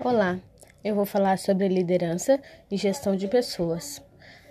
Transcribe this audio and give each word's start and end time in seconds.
Olá, 0.00 0.38
eu 0.84 0.94
vou 0.94 1.04
falar 1.04 1.38
sobre 1.38 1.66
liderança 1.66 2.40
e 2.70 2.76
gestão 2.76 3.16
de 3.16 3.26
pessoas. 3.26 4.00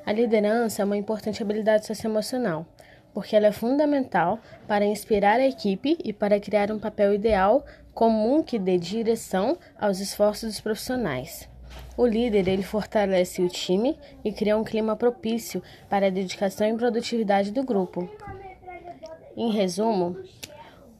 A 0.06 0.12
liderança 0.12 0.82
é 0.82 0.86
uma 0.86 0.98
importante 0.98 1.42
habilidade 1.42 1.88
socioemocional, 1.88 2.66
porque 3.14 3.34
ela 3.34 3.48
é 3.48 3.52
fundamental 3.54 4.40
para 4.68 4.86
inspirar 4.86 5.40
a 5.40 5.48
equipe 5.48 5.98
e 6.04 6.12
para 6.12 6.38
criar 6.38 6.70
um 6.70 6.78
papel 6.78 7.14
ideal 7.14 7.66
comum 7.94 8.44
que 8.44 8.60
dê 8.60 8.78
direção 8.78 9.58
aos 9.80 10.02
esforços 10.02 10.50
dos 10.50 10.60
profissionais. 10.60 11.48
O 11.96 12.06
líder 12.06 12.50
ele 12.50 12.62
fortalece 12.62 13.42
o 13.42 13.48
time 13.48 13.98
e 14.26 14.34
cria 14.34 14.58
um 14.58 14.66
clima 14.66 14.98
propício 14.98 15.64
para 15.90 16.08
a 16.08 16.12
dedicação 16.12 16.68
e 16.68 16.76
produtividade 16.76 17.52
do 17.52 17.64
grupo. 17.64 18.10
Em 19.38 19.50
resumo, 19.54 20.18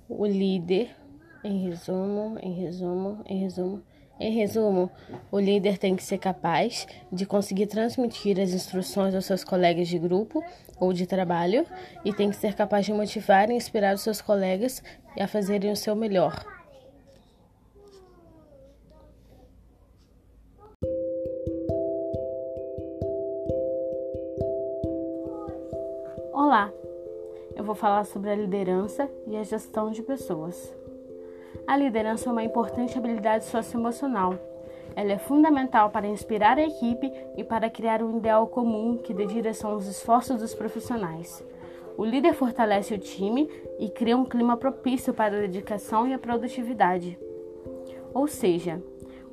o 0.08 0.26
líder, 0.26 0.96
em 1.44 1.68
resumo, 1.68 2.38
em 2.42 2.54
resumo, 2.54 3.22
em 3.26 3.40
resumo, 3.40 3.84
em 4.20 4.32
resumo, 4.32 4.90
o 5.32 5.40
líder 5.40 5.78
tem 5.78 5.96
que 5.96 6.04
ser 6.04 6.18
capaz 6.18 6.88
de 7.12 7.26
conseguir 7.26 7.68
transmitir 7.68 8.40
as 8.40 8.52
instruções 8.52 9.14
aos 9.14 9.26
seus 9.26 9.44
colegas 9.44 9.88
de 9.88 10.00
grupo 10.00 10.44
ou 10.80 10.92
de 10.92 11.06
trabalho 11.06 11.66
e 12.04 12.12
tem 12.12 12.30
que 12.30 12.36
ser 12.36 12.56
capaz 12.56 12.86
de 12.86 12.94
motivar 12.94 13.50
e 13.50 13.54
inspirar 13.54 13.94
os 13.94 14.02
seus 14.02 14.20
colegas 14.20 14.82
a 15.20 15.28
fazerem 15.28 15.72
o 15.72 15.76
seu 15.76 15.96
melhor. 15.96 16.44
Olá, 26.34 26.72
eu 27.56 27.64
vou 27.64 27.76
falar 27.76 28.04
sobre 28.06 28.32
a 28.32 28.36
liderança 28.36 29.10
e 29.28 29.36
a 29.36 29.44
gestão 29.44 29.92
de 29.92 30.02
pessoas. 30.02 30.76
A 31.66 31.76
liderança 31.76 32.30
é 32.30 32.32
uma 32.32 32.44
importante 32.44 32.98
habilidade 32.98 33.46
socioemocional. 33.46 34.36
Ela 34.96 35.14
é 35.14 35.18
fundamental 35.18 35.90
para 35.90 36.08
inspirar 36.08 36.58
a 36.58 36.64
equipe 36.64 37.12
e 37.36 37.44
para 37.44 37.70
criar 37.70 38.02
um 38.02 38.18
ideal 38.18 38.48
comum 38.48 38.98
que 38.98 39.14
dê 39.14 39.26
direção 39.26 39.72
aos 39.72 39.86
esforços 39.88 40.40
dos 40.40 40.54
profissionais. 40.54 41.44
O 41.98 42.06
líder 42.06 42.34
fortalece 42.34 42.94
o 42.94 43.00
time 43.00 43.50
e 43.80 43.90
cria 43.90 44.18
um 44.18 44.26
clima 44.26 44.58
propício 44.58 45.14
para 45.14 45.38
a 45.38 45.42
dedicação 45.42 46.08
e 46.08 46.14
a 46.14 46.20
produtividade. 46.20 47.18
Ou 48.14 48.28
seja, 48.28 48.82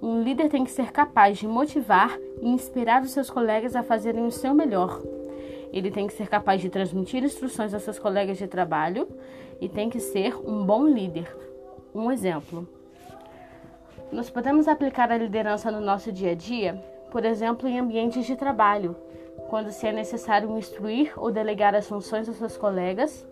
um 0.02 0.22
líder 0.22 0.48
tem 0.48 0.64
que 0.64 0.70
ser 0.70 0.92
capaz 0.92 1.38
de 1.38 1.46
motivar 1.46 2.18
e 2.40 2.48
inspirar 2.48 3.02
os 3.02 3.10
seus 3.10 3.30
colegas 3.30 3.74
a 3.74 3.82
fazerem 3.82 4.26
o 4.26 4.30
seu 4.30 4.54
melhor. 4.54 5.00
Ele 5.72 5.90
tem 5.90 6.06
que 6.06 6.12
ser 6.12 6.28
capaz 6.28 6.60
de 6.60 6.68
transmitir 6.68 7.24
instruções 7.24 7.74
aos 7.74 7.82
seus 7.82 7.98
colegas 7.98 8.38
de 8.38 8.46
trabalho 8.46 9.08
e 9.60 9.68
tem 9.68 9.90
que 9.90 9.98
ser 9.98 10.36
um 10.36 10.64
bom 10.64 10.86
líder, 10.86 11.26
um 11.94 12.10
exemplo. 12.10 12.66
Nós 14.10 14.28
podemos 14.28 14.66
aplicar 14.66 15.12
a 15.12 15.16
liderança 15.16 15.70
no 15.70 15.80
nosso 15.80 16.10
dia 16.10 16.32
a 16.32 16.34
dia, 16.34 16.74
por 17.10 17.24
exemplo, 17.24 17.68
em 17.68 17.78
ambientes 17.78 18.26
de 18.26 18.34
trabalho, 18.34 18.96
quando 19.48 19.70
se 19.70 19.86
é 19.86 19.92
necessário 19.92 20.56
instruir 20.58 21.12
ou 21.16 21.30
delegar 21.30 21.74
as 21.74 21.86
funções 21.86 22.28
aos 22.28 22.38
seus 22.38 22.56
colegas. 22.56 23.26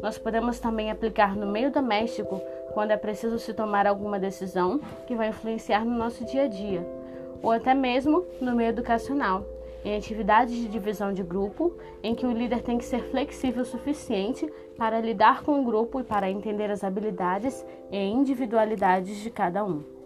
Nós 0.00 0.16
podemos 0.16 0.58
também 0.58 0.90
aplicar 0.90 1.36
no 1.36 1.46
meio 1.46 1.70
doméstico, 1.70 2.40
quando 2.72 2.92
é 2.92 2.96
preciso 2.96 3.38
se 3.38 3.52
tomar 3.52 3.86
alguma 3.86 4.18
decisão 4.18 4.80
que 5.06 5.14
vai 5.14 5.28
influenciar 5.28 5.84
no 5.84 5.96
nosso 5.96 6.24
dia 6.24 6.44
a 6.44 6.48
dia, 6.48 6.86
ou 7.42 7.50
até 7.50 7.74
mesmo 7.74 8.24
no 8.40 8.54
meio 8.54 8.70
educacional, 8.70 9.44
em 9.84 9.96
atividades 9.96 10.54
de 10.54 10.68
divisão 10.68 11.12
de 11.12 11.22
grupo, 11.22 11.76
em 12.02 12.14
que 12.14 12.26
o 12.26 12.32
líder 12.32 12.62
tem 12.62 12.78
que 12.78 12.84
ser 12.84 13.02
flexível 13.10 13.62
o 13.62 13.66
suficiente 13.66 14.50
para 14.76 15.00
lidar 15.00 15.42
com 15.42 15.60
o 15.60 15.64
grupo 15.64 16.00
e 16.00 16.04
para 16.04 16.30
entender 16.30 16.70
as 16.70 16.84
habilidades 16.84 17.64
e 17.90 17.98
individualidades 17.98 19.16
de 19.18 19.30
cada 19.30 19.64
um. 19.64 19.97